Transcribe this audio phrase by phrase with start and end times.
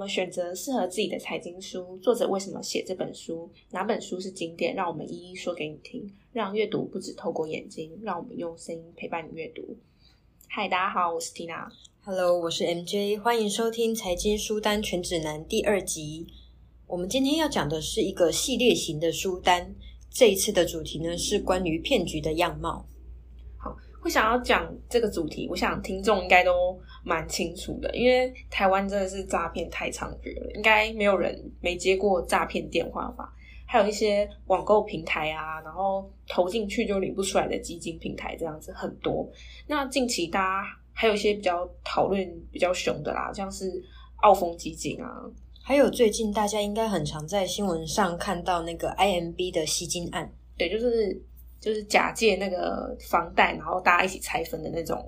[0.00, 1.98] 么选择适合自己的财经书？
[1.98, 3.50] 作者为什么写这本书？
[3.70, 4.74] 哪本书是经典？
[4.74, 6.10] 让我们一一说给你听。
[6.32, 9.76] 让阅读不只透过眼睛，让我们用声音陪伴你阅读。
[10.48, 11.68] 嗨，大家好，我是 Tina。
[12.02, 16.26] Hello，我是 MJ，欢迎收听《财经书单全指南》第二集。
[16.86, 19.74] 我们今天要讲的是一个系列型的书单。
[20.10, 22.86] 这一次的主题呢是关于骗局的样貌。
[24.00, 33.32] 好，会想要讲这个主题，我想听众应该都蛮清楚的，因为台湾真的是诈骗太猖獗了，应该没有人没接过诈骗电话吧？
[33.66, 39.30] 还有一些网购平台啊，然后投进去就领不出来的基金平台，这样子很多。
[39.68, 43.80] 那近期大家还有一些比较讨论比较凶的啦，像是
[44.22, 45.22] 澳丰基金啊，
[45.62, 51.22] 还有最近大家应该很常在新闻上看到那个 IMB 的吸金案，对，就是
[51.60, 54.98] 就是假借那个房贷，然后大家一起拆分的那种，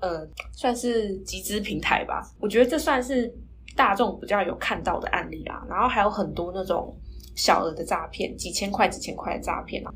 [0.00, 2.22] 呃，算是集资平台吧。
[2.40, 3.32] 我觉得这算是
[3.76, 5.66] 大众比较有看到的案例啦。
[5.68, 6.96] 然后还有很多那种。
[7.34, 9.94] 小额的诈骗，几千块、几千块的诈骗啊，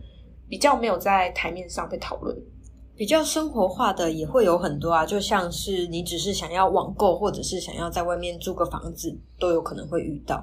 [0.48, 2.34] 比较没有在台面上被讨论。
[2.96, 10.42] 比较生活化的也会有很多啊，就像是你只是想要网购，或者是想要在外面租个房子，都有可能会遇到。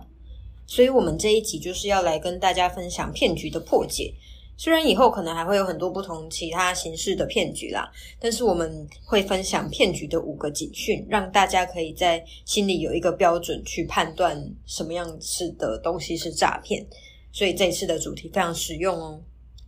[0.68, 4.14] 所以，我们这一集就是要来跟大家分享骗局的破解。
[4.56, 16.86] 虽然以后可能还会有很多不同其他形式的骗局啦，但是我们会分享骗局的五个警讯，让大家可以在心里有一个标准去判断什么样式的东西是诈骗。
[17.32, 19.20] 所以这次的主题非常实用哦。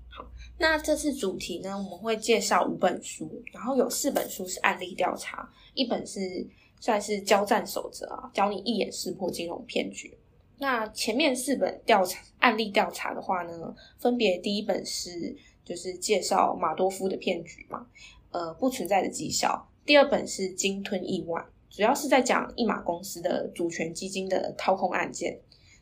[0.07, 0.23] 好，
[0.59, 6.47] 那这次主题呢，我们会介绍五本书，然后有四本书是案例调查，一本是
[6.79, 10.15] 算是交战守则啊，教你一眼识破金融骗局。
[10.57, 17.85] 那前面四本调查案例调查的话呢，分别第一本是就是介绍马多夫的骗局嘛，
[18.31, 19.49] 呃不存在的绩效；
[19.85, 25.33] 第二本是鲸吞亿万，主要是在讲一马公司的主权基金的掏空案件；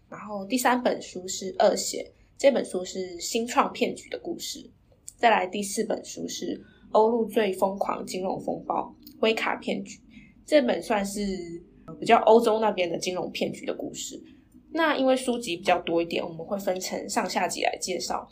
[0.09, 4.71] 然后第三本书是恶血，这本书是新创骗局的故事；
[5.17, 6.59] 再来第四本书是
[6.91, 9.99] 欧陆最疯狂金融风暴威卡骗局，
[10.45, 11.21] 这本算是
[11.99, 14.19] 比较欧洲那边的金融骗局的故事。
[14.73, 18.27] 那因为书籍比较多一点，我们会分成上下集来介绍。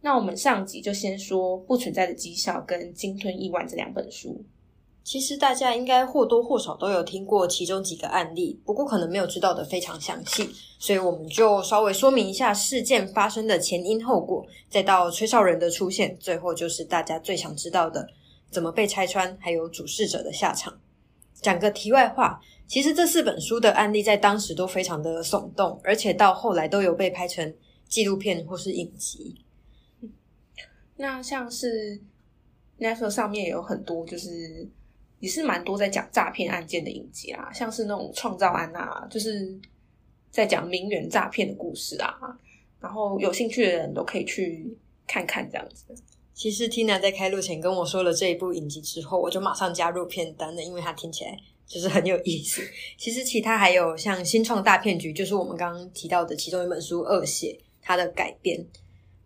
[0.00, 4.44] 那我们上集就先说不存在的绩效跟鲸吞亿万这两本书。
[5.02, 10.48] 其实大家应该或多或少都有听过其中几个案例，不过可能没有知道的非常详细，
[10.78, 18.06] 所以我们就稍微说明一下事件发生的前因后果，再到吹哨人的出现，最后就是大家最想知道的
[18.50, 20.78] 怎么被拆穿，还有主事者的下场。
[21.40, 22.40] 讲个题外话。
[22.66, 27.54] 其实这四本书的案例在当时都非常的耸动，而且到后来都有被拍成
[27.86, 29.44] 纪录片或是影集。
[30.96, 32.00] 那像是
[32.78, 34.66] Netflix 上面也有很多，就是
[35.18, 39.58] 也是蛮多在讲诈骗案件的影集啊，像是那种创造案啊，就是
[40.30, 42.14] 在讲名媛诈骗的故事啊。
[42.80, 44.76] 然后有兴趣的人都可以去
[45.06, 45.94] 看看这样子。
[46.32, 51.38] 其实 Tina 在开录前跟我说了这一部影集之后，我就马上加入片单了，因为它听起来。
[51.66, 52.62] 就是很有意思。
[52.96, 58.64] 其实其他还有像新创大骗局，就是我们刚刚提到的其中一本书《恶血》它的改编。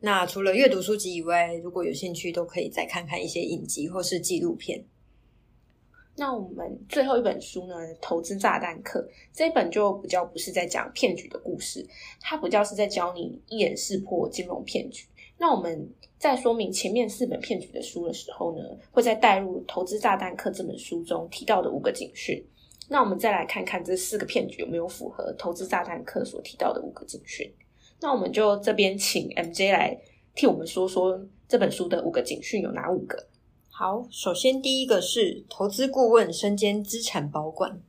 [0.00, 4.84] 那除了阅读书籍以外，如果有兴趣，都可以再看看一些影集或是纪录片。
[6.16, 9.00] 那我们最后一本书呢，《投资炸弹课》
[9.32, 11.86] 这本就比较不是在讲骗局的故事，
[12.20, 15.06] 它比较是在教你一眼识破金融骗局。
[15.36, 15.88] 那我们
[16.18, 22.44] 在说明前面四本骗局的书的时候呢，会再带入《投资炸弹课》这本书中提到的五个警讯。
[22.88, 27.48] 那我们再来看看这四个骗局有没有符合《投资炸弹课》所提到的五个警讯。
[28.00, 29.96] 那我们就这边请 MJ 来
[30.34, 33.28] 替我们说说这本书的五个警讯有哪五个。
[33.70, 37.80] 好，首先第一个是投资顾问身兼资产保管，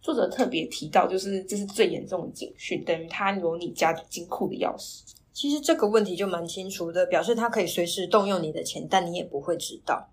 [0.00, 5.02] 作者特别提到，就是这是最严重的警讯，等于他有你家金库的钥匙。
[5.34, 10.08] 其实这个问题就蛮清楚的，表示他可以随时动用你的钱，但你也不会知道。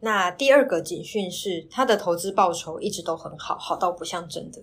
[0.00, 4.60] 那第二个警讯是，他的投资报酬一直都很好，好到不像真的。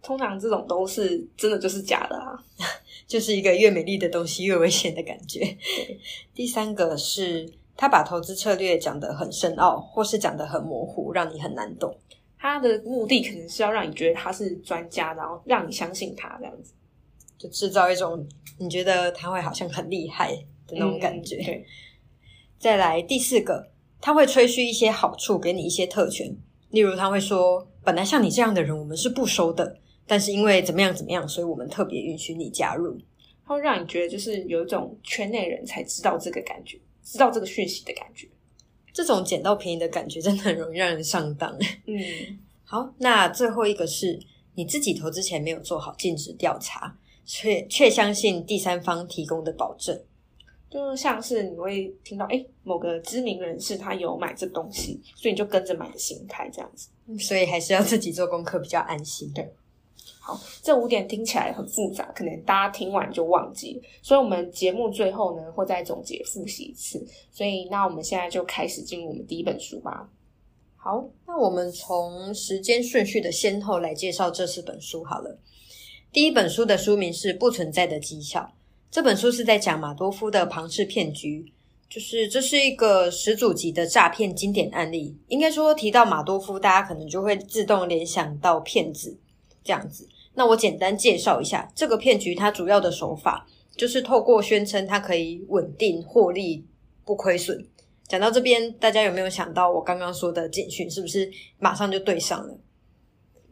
[0.00, 2.38] 通常这种都是真的就是假的啊，
[3.08, 5.56] 就是一个越美丽的东西越危险的感觉。
[6.32, 11.92] 第三个是他把投资策略讲得很深奥，或是讲得很模糊，让你很难懂。
[12.38, 16.72] 他的目的可能是要让你觉得他是专家，然后让你相信他这样子。
[17.38, 18.26] 就制造一种
[18.58, 20.34] 你觉得他会好像很厉害
[20.66, 21.36] 的那种感觉。
[21.36, 21.64] 对，
[22.58, 26.34] 再来第四个，他会吹嘘一些好处，给你一些特权，
[26.70, 32.98] 例如他会说，本来像你这样的人我们是不收的，但是因为怎么样怎么样，所以我们特别允许你加入。
[33.46, 38.26] 他会让你觉得就是有一种圈内人才知道这个感觉，知道这个讯息的感觉。
[38.92, 41.54] 这种捡到便宜的感觉真的很容易让人上当。
[41.86, 42.00] 嗯，
[42.64, 44.18] 好，那最后一个是。
[44.58, 46.96] 你自己投资前没有做好尽职调查，
[47.26, 50.00] 却却相信第三方提供的保证。
[50.68, 56.88] 就像是你会听到，哎，某个知名人士他有买这东西，所以你就跟着买的心态这样子。
[57.20, 59.30] 所以还是要自己做功课比较安心。
[59.32, 59.48] 对，
[60.20, 63.80] 好，这五点听起来很复杂，可能大家听完就忘记。
[64.02, 67.06] 所以，我们节目最后呢，会再总结复习一次。
[67.30, 70.10] 所以，那我们现在就开始进入我们第一本书吧。
[70.76, 75.38] 好，那我们从时间顺序的先后来介绍这四本书好了。
[76.16, 78.40] 第一本书的书名是《不存在的绩效》，
[78.90, 81.52] 这本书是在讲马多夫的庞氏骗局，
[81.90, 85.14] 就是这是一个始祖级的诈骗经典案例。
[85.28, 89.18] 应该说提到马多夫，大家可能就会自动联想到骗子
[89.62, 90.08] 这样子。
[90.32, 93.46] 那我简单介绍一下这个骗局，它主要的手法
[93.76, 96.64] 就是透过宣称它可以稳定获利、
[97.04, 97.62] 不亏损。
[98.08, 102.58] 讲到这边，大家有没有想到我刚刚说的简讯是不是马上就对上了？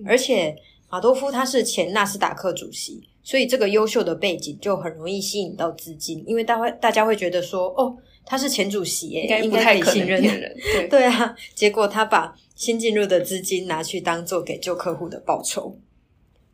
[0.06, 0.56] 而且
[0.90, 10.54] 马多夫他是前纳斯达克主席，所以这个优秀的背景就很容易吸引到资金，因为大会大家会觉得说，哦，他是前主席，应该应该可以可信任的人。
[10.72, 15.76] 对，对啊，结果他把新进入的资金拿去当做给旧客户的报酬。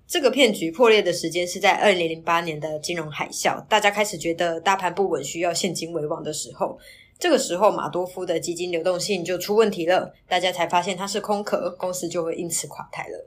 [0.07, 6.79] 这个骗局破裂的时间是在二零零八年的金融海啸，大家开始觉得大盘不稳，需要现金为王的时候。
[7.19, 13.27] 这个时候，马多夫的基金流动性就出问题了，大家才发现它是空壳，公司就会因此垮台了。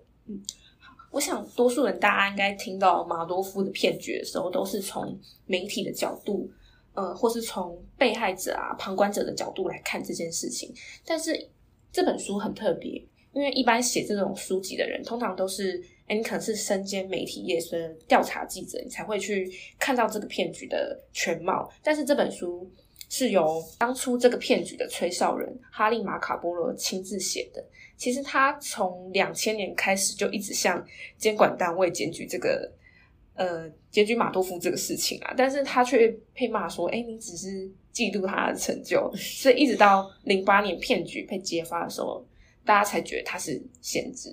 [1.14, 5.16] 我想多数人大家应该听到马多夫的骗局的时候，都是从
[5.46, 6.50] 媒体的角度，
[6.96, 10.74] 呃，或是从被害者啊、旁观者的角度来看这件事情。
[11.06, 11.48] 但是
[11.92, 12.92] 这本书很特别，
[13.32, 21.72] 因为一般写这种书籍的人，通常都是，哎，你可能是身兼媒体业的调查记者，你才会去看到这个骗局的全貌。
[21.84, 22.68] 但是这本书。
[23.10, 27.64] 是由当初这个骗局的吹哨人哈利马卡波罗亲自写的。
[27.98, 30.84] 其实他从两千年开始就一直向
[31.18, 32.72] 监管单位检举这个
[33.36, 42.26] 呃检举马多夫这个事情啊，但是他却被骂说：“哎，你只是嫉妒他的成就。”所以一直到零八年骗局被揭发的时候，
[42.66, 44.30] 大家才觉得他是先知。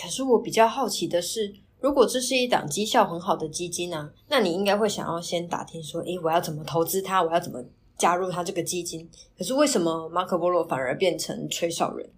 [0.00, 7.22] 可是我比较好奇的是，如果这是一档绩效很好的基金呢，那你应该会想要先打听说：“诶，我要怎么投资它？
[7.22, 7.62] 我要怎么？”
[8.00, 9.06] 加入它这个基金，
[9.36, 12.10] 可是为什么马可波罗反而变成吹哨人？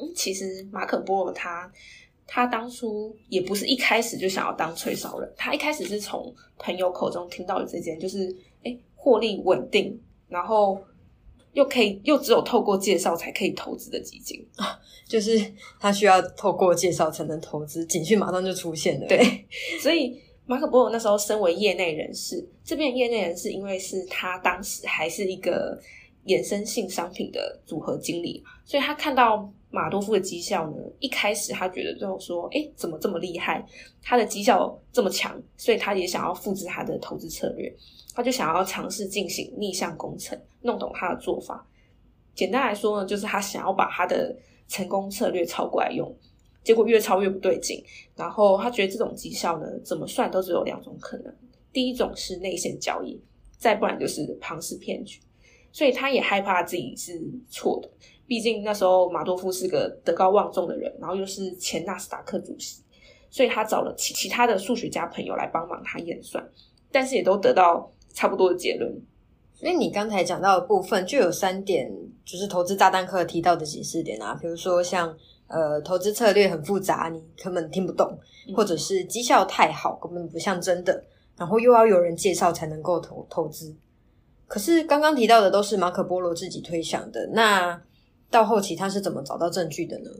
[0.00, 1.70] 嗯，其实马可波罗他
[2.26, 10.82] 他当初也不是一开始就想要当吹哨人，他一开始是从朋友口中听到的这件，就是哎获利稳定，然后
[11.52, 15.38] 又可以又只有透过介绍才可以投资的基金啊， 就是
[15.78, 19.46] 他需要透过介绍才能投资，警讯马上就出现了，对，
[19.80, 20.20] 所以。
[20.46, 25.80] 马可波罗那时候身为业内人士，这边业内人士因为是他当时还是一个
[26.26, 33.64] 衍生性商品的组合经理，所以他看到马多夫的绩效呢，一开始他觉得就说：“哎，怎么这么厉害？
[34.02, 37.72] 他的绩效这么强，所以他也想要复制他的投资策略，
[38.14, 41.66] 他就想要尝试进行逆向工程，弄懂他的做法。
[42.34, 44.36] 简单来说呢，就是他想要把他的
[44.68, 46.14] 成功策略抄过来用。”
[46.62, 47.82] 结果越抄越不对劲，
[48.14, 51.34] 然后他觉得这种绩效呢，怎么算都只有两种可能：
[51.72, 53.18] 第一种是内线交易，
[53.56, 55.18] 再不然就是庞氏骗局。
[55.72, 57.88] 所以他也害怕自己是错的，
[58.26, 62.82] 毕竟那时候马多夫是个德高望重的人，然后又是前纳斯达克主席，
[63.30, 66.46] 所以他找了其其他的数学家朋友来帮忙他验算，
[66.90, 68.90] 但是也都得到差不多的结论。
[69.60, 71.90] 因为你刚才讲到的部分就有三点，
[72.24, 75.16] 就是投资炸弹课提到的警示点啊，比如说像。
[75.52, 78.16] 呃，投资策略很复杂，你根本听不懂，
[78.54, 81.04] 或者是绩效太好，根本不像真的，
[81.36, 83.74] 然后又要有人介绍才能够投投资。
[84.50, 87.80] 可是刚刚提到的都是马可波罗自己推想的，那
[88.28, 90.10] 到后期他是怎么找到证据的呢？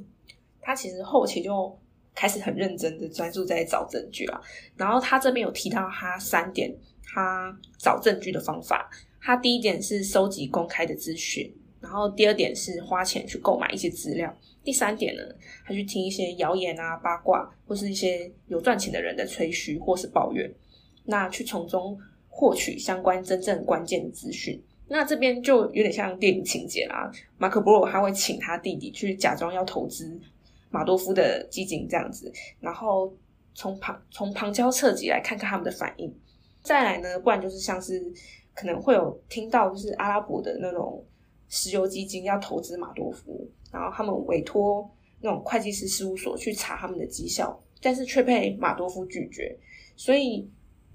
[0.60, 1.76] 他其实后期就
[2.14, 4.40] 开始很认真的专注在找证据啊。
[4.76, 6.72] 然后他这边有提到他三点，
[7.02, 8.88] 他找证据的方法。
[9.20, 14.32] 他第一点是收集公开的资讯，然后第二点是花钱去购买一些资料。
[14.62, 15.22] 第三点呢，
[15.66, 20.48] 他去听一些谣言啊、八卦，或是一些有赚钱的人的吹嘘或是抱怨，
[21.06, 21.98] 那去从中
[22.30, 24.58] 获取相关真正关键的资讯。
[24.88, 27.12] 那这边就有点像电影情节啦。
[27.36, 30.18] 马可波罗他会请他弟弟去假装要投资
[30.70, 33.12] 马多夫的基金这样子，然后
[33.54, 36.10] 从旁从旁敲侧击来看看他们的反应。
[36.62, 38.10] 再来呢，不然就是像是
[38.54, 41.04] 可能会有听到就是阿拉伯的那种
[41.48, 43.46] 石油基金要投资马多夫。
[43.72, 49.56] 然后他们委托那种会计师事务所去查他们的绩效，但是却被马多夫拒绝，
[49.94, 50.50] 所以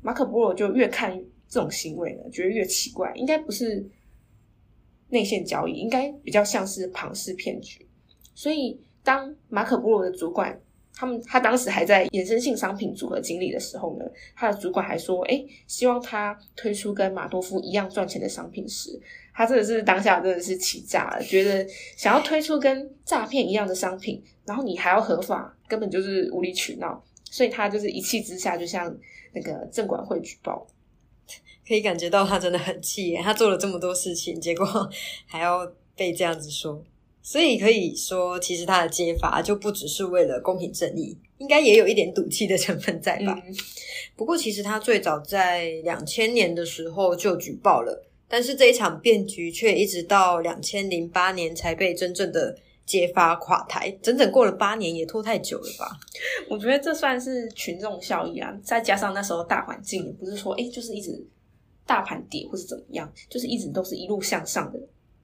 [0.05, 3.83] 马可波罗就越看这种行为呢，觉得越奇怪，应该不是
[5.09, 7.88] 内线交易，应该比较像是庞氏骗局。
[8.35, 10.62] 所以当马可波罗的主管
[10.93, 19.01] 他们他当时还在衍生性商品组合经理的时候呢，他的主管还说，哎，希望他推出跟马多夫一样赚钱的商品时，
[19.33, 27.03] 他真的是当下真的是气炸了，觉得想要推出跟诈骗一样的商品，然后你还要合法，根本就是无理取闹，
[27.35, 28.95] 所以他就是一气之下就向
[29.33, 30.65] 那个证管会举报。
[31.67, 34.65] 可以感觉到他真的很气耶，他做了这么多事情，结果
[35.25, 36.81] 还要被这样子说，
[37.21, 43.37] 所以可以说，其实他的揭发就不只是为了公平正义，应该也有一点赌气的成分在吧？
[44.15, 55.97] 不过，其实他最早在两千年的时候就举报了，但是这一场变局却一直到两千零八年才被真正的揭发垮台，整整过了八年，也拖太久了吧？
[56.49, 61.25] 我觉得这算是群众效益啊，再加上那时候大环境也不是说，哎，就是一直。
[61.87, 64.79] 大盘跌或是怎么样，就是一直都是一路向上的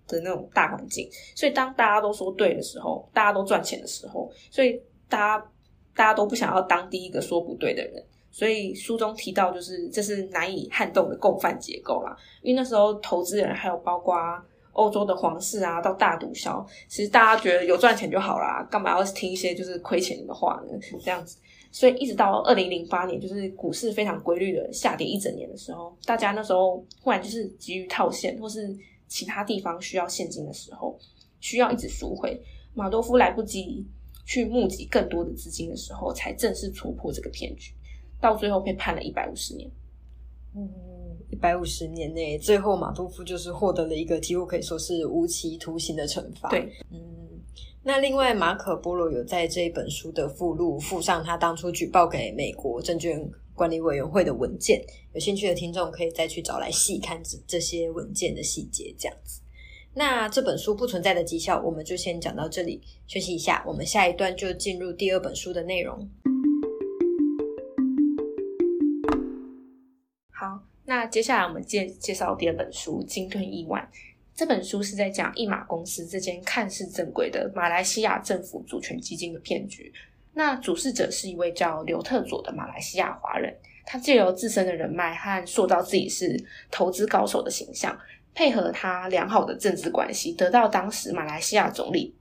[0.08, 1.10] 的那种大环境。
[1.36, 5.46] 所以当大家都说对的时候，大家都赚钱的时候，所以大家
[5.96, 8.06] 大家都不想要当第一个说不对的人。
[8.30, 12.16] 所以书中提到，就是这是难以撼动的共犯结构啦。
[12.44, 14.16] 因为那时候投资人还有包括
[14.74, 20.78] 欧洲的皇室啊，到大毒枭，其实大家觉得有赚钱就好啦，干嘛要听一些就是亏钱的话呢？
[21.04, 21.38] 这样子。
[21.74, 28.76] 所以一直到二零零八年，就是股市非常规律的下跌一整年的时候，大家那时候忽然就是急于套现，或是
[29.08, 31.00] 其他地方需要现金的时候，
[31.40, 32.38] 需要一直赎回，
[32.74, 33.86] 马多夫来不及
[34.26, 37.74] 去募集更多的资金的时候，才正式戳破这个骗局，
[38.20, 39.70] 到最后被判了一百五十年。
[40.54, 40.70] 嗯，
[41.32, 46.50] 一百五十年内，最后马多夫就是获得了一个几乎可以说是无期徒刑的惩罚。
[46.50, 47.00] 对，嗯。
[47.84, 54.80] 那另外，马可波罗有在这一本书的附录附上他当初举报给美国证券管理委员会的文件，
[55.14, 58.94] 有兴趣的听众可以再去找来细看这这些文件的细节。
[59.00, 59.42] 这样子，
[59.96, 63.64] 那这本书不存在的绩效，我们就先讲到这里，休息一下。
[63.66, 66.08] 我们下一段就进入第二本书的内容。
[70.30, 73.82] 好，那接下来我们介介绍第二本书《鲸吞亿万》。
[74.34, 79.94] 这本书是在讲一马公司这间看似正规的马来西亚政府主权基金的骗局。
[80.34, 87.96] 那主事者是一位叫刘特佐的马来西亚华人，他借由自身的人脉和塑造自己是投资高手的形象，
[88.34, 92.16] 配合他良好的政治关系，得到当时马来西亚总理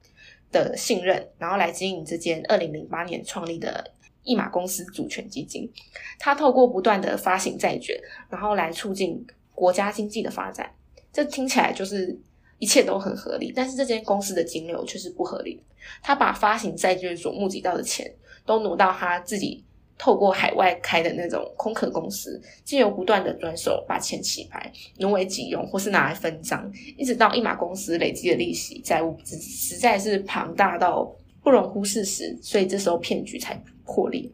[0.51, 5.71] 的信任，然后来经营这间二零零八年创立的一马公司主权基金。
[6.19, 7.99] 他透过不断的发行债券，
[8.29, 10.71] 然后来促进国家经济的发展。
[11.13, 12.19] 这听起来就是
[12.59, 15.63] 一切都很合理，但是这间公司的金流却是不合理的。
[16.03, 18.13] 他把发行债券所募集到的钱
[18.45, 19.65] 都挪到他自己
[19.99, 31.11] 透过海外开的那种空壳公司，借由不断的转手把钱洗牌，挪为己用，或是拿来分赃，一直到一马公司累积的利息债务实实在是庞大到
[31.43, 34.31] 不容忽视时，所以这时候骗局才破裂。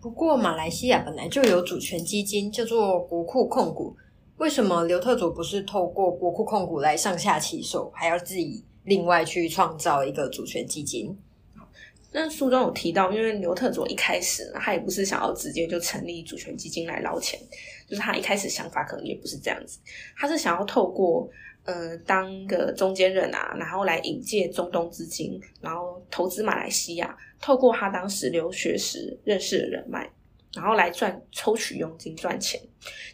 [0.00, 3.96] 不过，马来西亚本来就有主权基金，叫做国库控股。
[4.38, 11.14] 为什么刘特佐不是透过国库控股来上下其手，还要自己另外去创造一个主权基金？
[12.12, 17.38] 那书中有提到，因为刘特佐一开始他也不是想要直接就成立主权基金来捞钱，
[17.86, 19.78] 就是他一开始想法可能也不是这样子，
[20.16, 21.28] 他是想要透过
[21.70, 30.10] 呃当个中间人啊，然后来引介中东资金，然后投资马来西亚，透过他当时留学时认识的人脉，
[30.54, 32.60] 然后来赚抽取佣金赚钱，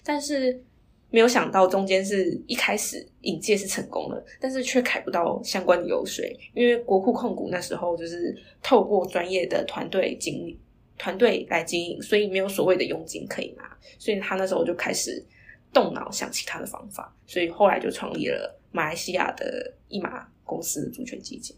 [0.03, 0.63] 但是。
[1.09, 10.59] 没有想到中间是一开始引介是成功了，但是却凯不到相关的油水，因为国库控股那时候就是透过专业的团队经理
[10.99, 13.63] 团队来经营，所以没有所谓的佣金可以拿，
[13.99, 15.25] 所以他那时候就开始
[15.77, 21.55] 动脑想其他的方法，所以后来就创立了马来西亚的一马公司主权基金。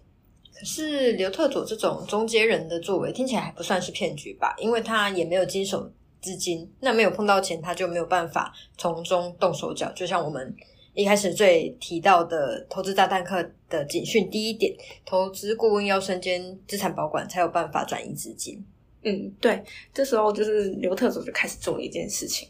[0.52, 4.56] 可是刘特佐这种中间人的作为听起来还不算是骗局吧？
[4.58, 5.88] 因为他也没有经手。
[6.20, 9.88] 资金那没有碰到钱，他就没有办法从中动手脚。
[9.92, 10.52] 就像我们
[10.92, 14.75] 一开始最提到的投资炸弹客的警讯，第一点，
[15.06, 18.60] 投资顾问要身兼资产保管，才有办法转移资金。
[19.04, 19.62] 嗯，对，
[19.94, 22.48] 这时候就是刘特佐就开始做了一件事情，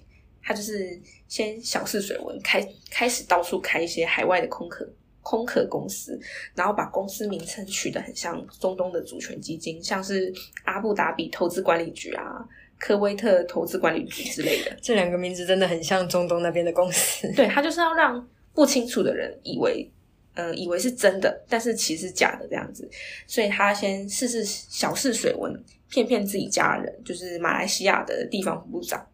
[0.48, 4.88] 他就是先小试水温，开开始到处开一些海外的空壳
[5.20, 6.18] 空壳公司，
[6.54, 10.32] 然后把公司名称取得很像中东的主权基金，像是
[10.64, 12.48] 阿布达比投资管理局啊。
[12.78, 17.30] 科威特投资管理局之类的， 这两个名字真的很像中东那边的公司。
[17.34, 19.90] 对他就是要让不清楚的人以为，
[20.34, 22.88] 呃，以为是真的，但是其实假的这样子。
[23.26, 25.52] 所以他先试试小试水温，
[25.90, 29.04] 骗骗自己家人，就是马来西亚的地方部长。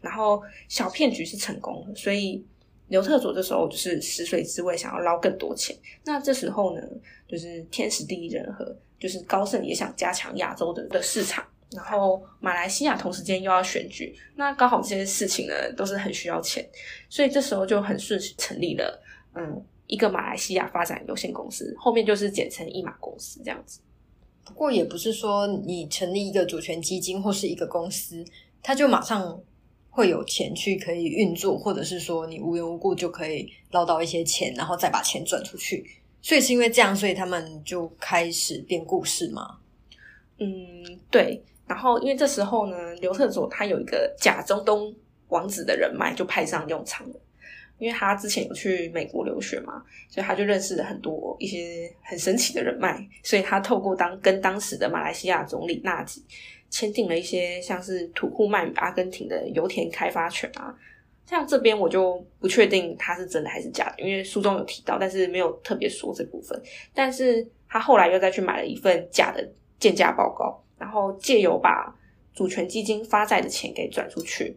[0.00, 2.44] 然后小骗局是成功的，所以
[2.88, 5.76] 刘特佐这时候就是食髓知味，想要捞更多钱。
[6.04, 6.82] 那这时候呢，
[7.28, 16.66] 就是天时地利人和，就是高盛也想加强亚洲的的市场，然后马来西亚同时间又要选举，那刚好这些事情呢都是很需要钱，
[17.10, 19.02] 所以这时候就很顺势成立了，
[19.34, 23.80] 嗯，一个马来西亚发展有限公司，后面就是简称一马公司这样子。
[24.46, 28.24] 不过也不是说你成立一个主权基金或是一个公司，
[28.62, 29.38] 它就马上。
[29.98, 35.84] 会有钱去可以运作，或者是说你无缘无故就可以捞到一些钱，然后再把钱转出去。
[36.22, 39.58] 所以是因为这样，所以他们就开始编故事嘛。
[40.38, 40.46] 嗯，
[41.10, 41.42] 对。
[41.66, 44.94] 然后因为这时候呢，刘特佐他有一个假中东
[45.30, 47.16] 王子的人脉就派上用场了。
[47.78, 53.04] 因为他之前有去美国留学嘛，所以他就认识了很多一些很神奇的人脉。
[53.24, 56.24] 所以他透过当跟当时的马来西亚总理纳吉。
[56.70, 60.74] 签订了一些像是土库曼与阿根廷的油田开发权啊，
[61.26, 66.60] 像这边我就不确定它是真的还是假的，因为书中有提到，但是没有特别说这部分。
[66.94, 69.46] 但是他后来又再去买了一份假的
[69.80, 71.94] 建价报告，然后借由把
[72.34, 74.56] 主权基金发债的钱给转出去，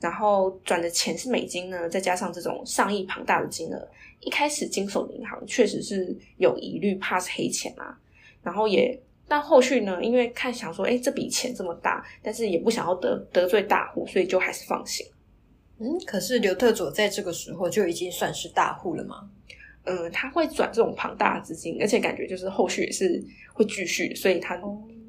[0.00, 3.88] 然后转的钱是美金呢，再加上这种上亿庞大的金额，
[4.20, 7.98] 一开始经手的银行确实是有疑虑，怕是黑钱啊，
[8.42, 9.00] 然后也。
[9.28, 10.02] 但后续呢？
[10.02, 15.06] 因为看想说，哎，这笔钱这么大，但是也不想要得得罪大户，所以就还是放行。
[15.78, 19.28] 嗯，可是刘特佐在这个时候就已经算是大户了吗？
[19.84, 23.22] 嗯，他会转这种庞大的资金，而且感觉就是后续也是
[23.54, 24.60] 会继续，所以他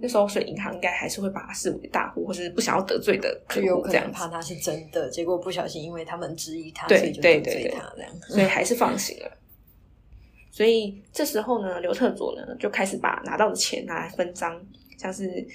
[0.01, 4.09] 那时候所以银行应该还是会把他视为大户，或是不想要得罪的客户这样。
[4.11, 9.31] 怕他是真的，结果不小心因为他们质疑他，所以就得罪他这样，所以还是放行了。
[10.51, 14.60] 所以这时候呢，刘特佐呢就开始把拿到的钱拿来分赃，
[14.98, 15.46] 像是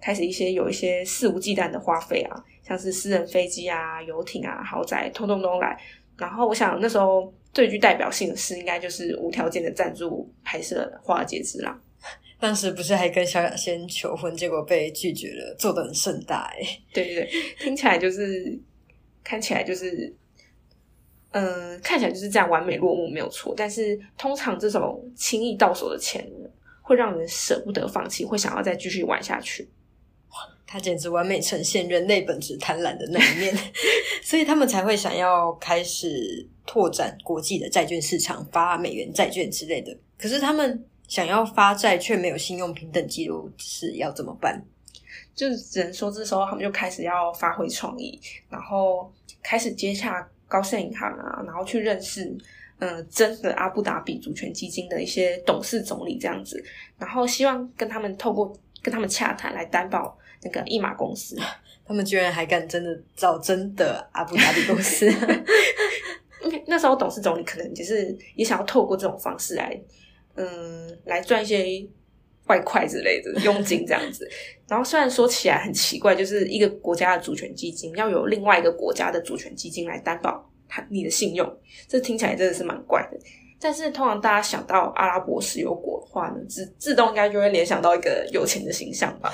[0.00, 5.78] 开始一些有一些肆无忌惮的花费啊，像是私人飞机啊、游艇啊、豪宅，通通都来。
[6.16, 11.74] 然后我想那时候最具代表性的事，应该就是无条件的赞助拍摄《华尔街之狼
[12.40, 16.62] 》。当时不是还跟萧亚轩求婚，结果被拒绝了，做的很盛大哎。
[16.92, 18.58] 对对对，听起来就是
[19.22, 20.12] 看起来就是。
[21.30, 26.26] 嗯，看起来就是这样完美落幕没有错，但是通常这种轻易到手的钱
[26.80, 29.68] 会让人舍不得放弃，会想要再继续玩下去。
[30.30, 33.54] 哇，它简直完美呈现人类本质贪婪的那一面，
[34.24, 39.94] 所以他们才会想要开始拓展国际的债券市场，发美元债券之类的。
[40.16, 44.64] 可是他们想要发债却没有信用平等记录，是要怎么办？
[45.34, 49.12] 就只能说这时候他们就开始要发挥创意，然后
[49.42, 50.26] 开始接洽。
[50.48, 52.36] 高盛银行啊，然后去认识，
[52.78, 56.62] 嗯，真的阿布达比主权基金的一些董事总理这样子，
[56.98, 61.36] 然后希望跟他们透过跟他们洽谈来担保那个一马公司，
[61.86, 65.06] 他们居然还敢真的找真的阿布达比公司，
[66.66, 69.78] 那时候董事总理可能就是也想要透过这种方式来，
[70.34, 71.86] 嗯，来赚一些。
[72.48, 74.28] 外快之类的佣金这样子，
[74.68, 81.46] 然后虽然说起来很奇怪，就是一个国家的主权基金要有另外一个国家的主权基金来担保他你的信用，
[81.86, 83.18] 这听起来真的是蛮怪的。
[83.60, 89.32] 但是通常大家想到阿拉伯石油国的话呢，自自动应该就会联想到一个有钱的形象吧，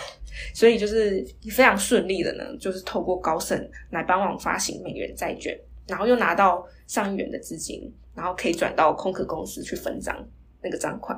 [0.54, 1.22] 所以就是
[1.54, 5.54] 非常顺利的呢，就是透过高盛来帮忙发行美元债券，
[5.86, 10.16] 然后又拿到上亿元的资金，然后可以转到空壳公司去分赃。
[10.64, 11.16] 那个赃款，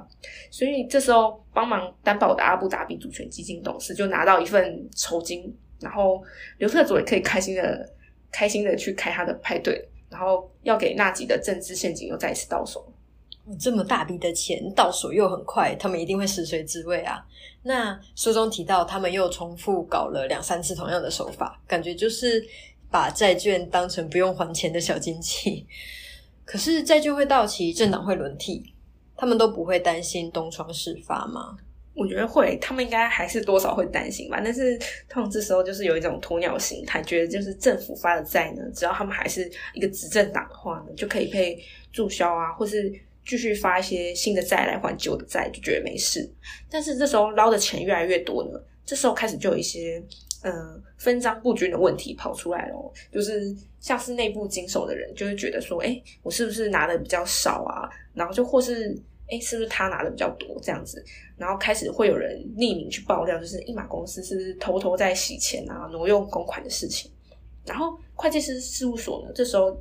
[0.51, 6.23] 所以这时候帮忙担保的阿布达比主权基金董事就拿到一份酬金，然后
[6.59, 7.95] 刘特佐也可以开心的、
[8.31, 12.85] 开心的去开他的派对，然后要给纳吉的政治陷阱又再一次到手。
[13.61, 17.25] 这么大笔的钱到手又很快，他们一定会食髓知味啊！
[17.63, 22.45] 那书中提到，他们又重复搞了两三次同样的手法，感觉就是
[22.91, 25.65] 把债券当成不用还钱的小金器。
[26.45, 28.75] 可是债券会到期，政党会轮替。
[29.17, 31.57] 他们都不会担心东窗事发吗？
[31.95, 34.39] 我觉得会，他们应该还是多少会担心吧。
[34.45, 41.59] 但是他们这时候就是有一种鸵鸟心态，觉得就是政府发的债呢，只要他们还是一个执政党的话呢，就可以被
[41.91, 42.93] 注销啊，或是
[43.27, 46.31] 继续发一些新的债来还旧的债，就觉得没事。
[46.71, 50.03] 但是这时候捞的钱越来越多呢，这时候开始就有一些
[50.47, 57.91] 嗯分赃不均的问题跑出来了，就是像是内部经手的人就会觉得说，哎，我是不是拿的比较少啊？
[58.15, 58.97] 然后就或是。
[59.29, 61.05] 哎，是不是他拿的比较多这样子？
[61.37, 67.11] 然后开始会有人匿名去爆料，就是一马公司是不是偷偷在洗钱啊、挪用公款的事情？
[67.65, 69.77] 然后会计师事务所呢，这时候，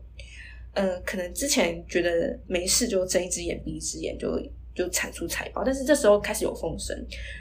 [0.73, 4.36] 嗯，可能之前觉得没事，就睁一只眼闭一只眼，就
[4.75, 5.63] 就产出财报。
[5.63, 6.95] 但是这时候开始有风声，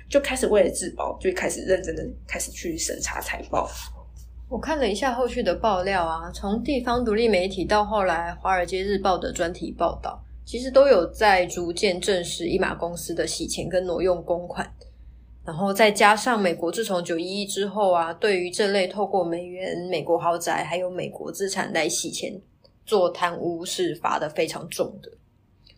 [0.09, 3.68] 就开始为了自保，就开始认真的开始去审查财报。
[4.49, 14.73] 我看了一下后续的爆料啊，从地方独立媒体到后来《华尔街日报》的专题报道，其实都有在逐渐证实一马公司的洗钱跟挪用公款。
[15.44, 22.33] 然后再加上美国自从九一一之后啊，对于这类透过美元、美国豪宅还有美国资产来洗钱
[22.87, 25.11] 做贪污是罚的非常重的。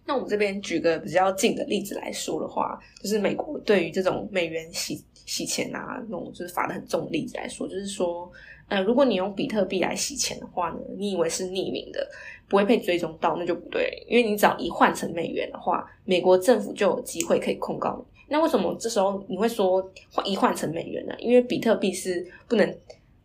[0.06, 8.30] 那我们这边举个比较近的例子来说的话，就是美国对于这种美元洗洗钱啊，那种就是罚的很重的例子来说，就是说，
[8.68, 12.08] 呃，如果你用比特币来洗钱的话呢，你以为是匿名的，
[12.48, 18.04] 不会被追踪到，那就不对，因为你只要一换成美元的话，美国政府就有机会可以控告你。
[18.28, 19.80] 那为什么这时候你会说
[20.12, 21.14] 换一换成美元呢？
[21.18, 22.78] 因为比特币是不能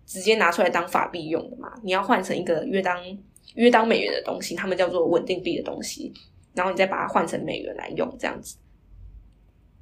[0.08, 3.00] 直接拿出来当法币用的嘛，你要换成一个约当
[3.54, 6.12] 约当美元的东西，他们叫做稳定币的东西。
[6.54, 8.58] 然后你再把它换成美元来用，这样子。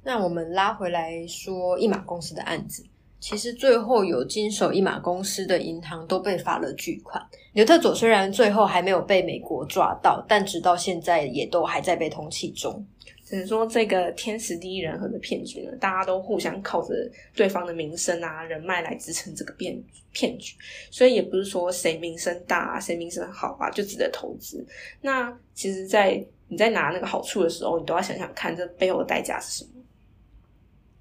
[0.02, 2.84] 那我们拉回来说，一马公司的案子，
[3.18, 7.22] 其实最后有经手一马公司的银行都被罚了巨款。
[7.52, 12.86] 刘特佐虽然最后还没有被美国抓到，但直到现在也都还在被通缉中。
[13.22, 16.94] 只能说这个天时地利人和的骗局呢，大家都互相靠着
[17.32, 19.80] 对方的名声啊、人脉来支撑这个骗
[20.12, 20.56] 骗局，
[20.90, 24.66] 所以也不是说谁名声大、谁名声好啊就值得投资。
[25.00, 29.70] 那其实，在你在拿那个好处的时候，你都要想想看，这背后的代价是什么。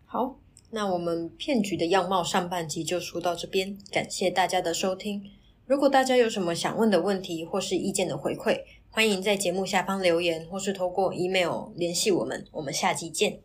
[0.06, 5.24] 好，那我们骗局的样貌上半集就说到这边，感谢大家的收听。
[5.66, 12.46] 如果大家有什么想问的问题或是意见的回馈，欢迎在节目下方留言，或是透过 email 联系我们。
[12.52, 13.40] 我们下集见。